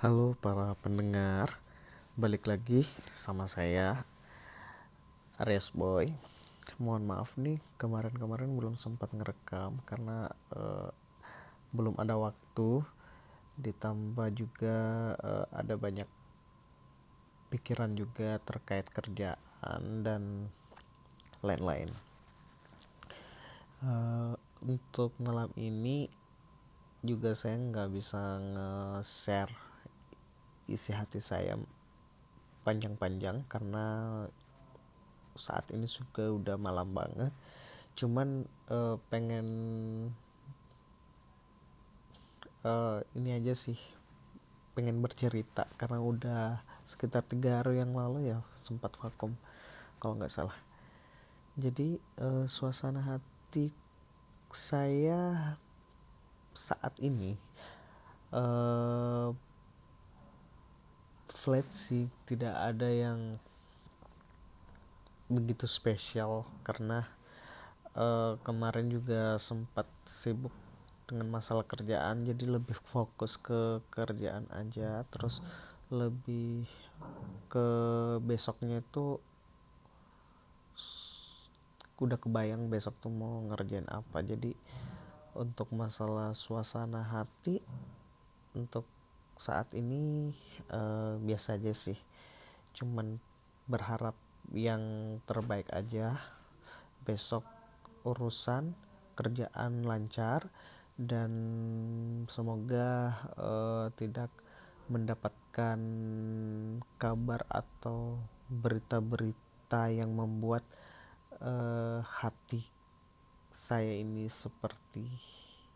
Halo 0.00 0.32
para 0.40 0.72
pendengar, 0.80 1.60
balik 2.16 2.48
lagi 2.48 2.88
sama 3.12 3.44
saya 3.44 4.08
Aries 5.36 5.76
Boy. 5.76 6.08
Mohon 6.80 7.04
maaf 7.04 7.36
nih 7.36 7.60
kemarin-kemarin 7.76 8.48
belum 8.48 8.80
sempat 8.80 9.12
ngerekam 9.12 9.76
karena 9.84 10.32
uh, 10.56 10.88
belum 11.76 12.00
ada 12.00 12.16
waktu. 12.16 12.80
Ditambah 13.60 14.24
juga 14.32 14.76
uh, 15.20 15.44
ada 15.52 15.76
banyak 15.76 16.08
pikiran 17.52 17.92
juga 17.92 18.40
terkait 18.40 18.88
kerjaan 18.88 20.00
dan 20.00 20.48
lain-lain. 21.44 21.92
Uh, 23.84 24.32
untuk 24.64 25.12
malam 25.20 25.52
ini 25.60 26.08
juga 27.04 27.36
saya 27.36 27.60
nggak 27.60 27.88
bisa 27.92 28.40
nge-share 28.40 29.69
isi 30.70 30.94
hati 30.94 31.18
saya 31.18 31.58
panjang-panjang 32.62 33.44
karena 33.50 34.26
saat 35.34 35.70
ini 35.74 35.86
juga 35.90 36.30
udah 36.30 36.56
malam 36.60 36.94
banget. 36.94 37.32
Cuman 37.98 38.46
uh, 38.70 38.96
pengen 39.10 39.46
uh, 42.64 43.02
ini 43.16 43.30
aja 43.36 43.52
sih 43.56 43.78
pengen 44.72 45.02
bercerita 45.02 45.66
karena 45.76 45.98
udah 45.98 46.62
sekitar 46.86 47.26
tiga 47.26 47.60
hari 47.60 47.82
yang 47.82 47.92
lalu 47.92 48.32
ya 48.32 48.40
sempat 48.56 48.94
vakum 48.96 49.34
kalau 49.98 50.16
nggak 50.16 50.32
salah. 50.32 50.56
Jadi 51.58 51.98
uh, 52.22 52.46
suasana 52.46 53.02
hati 53.04 53.74
saya 54.50 55.54
saat 56.54 56.94
ini 56.98 57.38
uh, 58.34 59.30
flat 61.40 61.64
sih 61.72 62.12
tidak 62.28 62.52
ada 62.52 62.84
yang 62.92 63.40
begitu 65.32 65.64
spesial 65.64 66.44
karena 66.60 67.08
uh, 67.96 68.36
kemarin 68.44 68.92
juga 68.92 69.40
sempat 69.40 69.88
sibuk 70.04 70.52
dengan 71.08 71.32
masalah 71.32 71.64
kerjaan 71.64 72.28
jadi 72.28 72.60
lebih 72.60 72.76
fokus 72.84 73.40
ke 73.40 73.80
kerjaan 73.88 74.44
aja. 74.52 75.08
Terus 75.08 75.40
lebih 75.88 76.68
ke 77.48 77.66
besoknya 78.20 78.84
itu 78.84 79.16
udah 82.00 82.16
kebayang 82.20 82.68
besok 82.68 83.00
tuh 83.00 83.08
mau 83.08 83.40
ngerjain 83.48 83.88
apa. 83.88 84.20
Jadi 84.20 84.52
untuk 85.32 85.72
masalah 85.72 86.36
suasana 86.36 87.00
hati 87.00 87.64
untuk 88.52 88.84
saat 89.40 89.72
ini 89.72 90.28
uh, 90.68 91.16
biasa 91.16 91.56
aja 91.56 91.72
sih. 91.72 91.96
Cuman 92.76 93.16
berharap 93.64 94.12
yang 94.52 95.16
terbaik 95.24 95.72
aja. 95.72 96.20
Besok 97.00 97.48
urusan 98.04 98.76
kerjaan 99.16 99.88
lancar 99.88 100.52
dan 101.00 101.32
semoga 102.28 103.16
uh, 103.40 103.88
tidak 103.96 104.28
mendapatkan 104.92 105.80
kabar 107.00 107.40
atau 107.48 108.20
berita-berita 108.52 109.88
yang 109.88 110.12
membuat 110.12 110.66
uh, 111.40 112.04
hati 112.04 112.60
saya 113.48 113.96
ini 113.96 114.28
seperti 114.28 115.08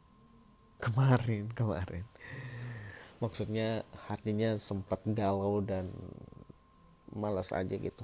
kemarin 0.84 1.52
kemarin 1.52 2.04
maksudnya 3.22 3.86
hatinya 4.10 4.58
sempat 4.58 5.06
galau 5.06 5.62
dan 5.62 5.94
malas 7.14 7.54
aja 7.54 7.78
gitu. 7.78 8.02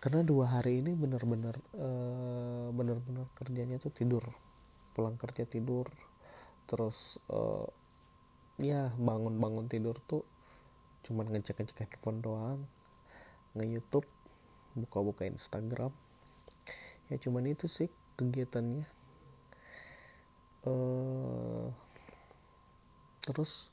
Karena 0.00 0.24
dua 0.24 0.48
hari 0.58 0.80
ini 0.80 0.96
benar-benar 0.96 1.60
uh, 1.76 2.72
benar-benar 2.72 3.28
kerjanya 3.36 3.76
tuh 3.76 3.92
tidur. 3.92 4.24
Pulang 4.96 5.20
kerja 5.20 5.44
tidur 5.44 5.92
terus 6.64 7.20
uh, 7.28 7.68
ya 8.56 8.88
bangun-bangun 8.96 9.68
tidur 9.68 10.00
tuh 10.08 10.24
cuman 11.04 11.28
ngecek-ngecek 11.34 11.84
handphone 11.84 12.24
doang 12.24 12.60
nge 13.52 13.68
YouTube 13.68 14.08
buka-buka 14.72 15.28
Instagram. 15.28 15.92
Ya 17.12 17.20
cuman 17.20 17.44
itu 17.52 17.68
sih 17.68 17.92
kegiatannya. 18.16 18.88
Uh, 20.64 21.68
terus 23.28 23.68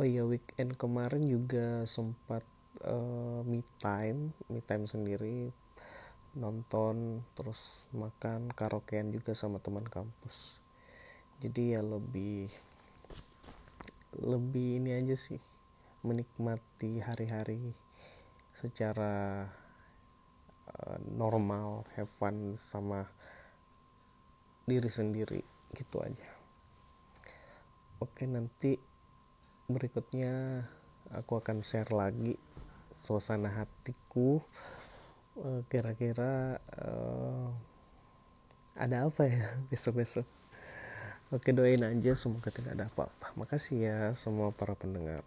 oh 0.00 0.04
iya 0.08 0.24
weekend 0.24 0.80
kemarin 0.80 1.24
juga 1.28 1.84
sempat 1.84 2.44
uh, 2.84 3.44
me 3.44 3.60
time 3.76 4.32
me 4.48 4.64
time 4.64 4.88
sendiri 4.88 5.52
nonton 6.32 7.20
terus 7.36 7.84
makan 7.92 8.48
karaokean 8.56 9.12
juga 9.12 9.36
sama 9.36 9.60
teman 9.60 9.84
kampus. 9.84 10.56
Jadi 11.44 11.76
ya 11.76 11.84
lebih 11.84 12.48
lebih 14.16 14.80
ini 14.80 14.96
aja 14.96 15.16
sih 15.16 15.40
menikmati 16.04 17.04
hari-hari 17.04 17.76
secara 18.56 19.44
uh, 20.72 20.98
normal 21.04 21.84
have 21.96 22.08
fun 22.08 22.56
sama 22.56 23.08
diri 24.64 24.88
sendiri 24.88 25.40
gitu 25.76 26.00
aja. 26.00 26.28
Oke 28.00 28.24
nanti 28.24 28.91
berikutnya 29.72 30.64
aku 31.12 31.40
akan 31.40 31.64
share 31.64 31.90
lagi 31.92 32.36
suasana 33.02 33.50
hatiku. 33.50 34.40
Eh, 35.32 35.64
kira-kira 35.72 36.60
uh, 36.76 37.48
ada 38.76 39.08
apa 39.08 39.24
ya 39.24 39.48
besok-besok? 39.72 40.28
Oke 41.32 41.56
doain 41.56 41.80
aja 41.80 42.12
semoga 42.12 42.52
tidak 42.52 42.76
ada 42.76 42.84
apa-apa. 42.92 43.32
Makasih 43.40 43.78
ya 43.80 43.98
semua 44.12 44.52
para 44.52 44.76
pendengar 44.76 45.24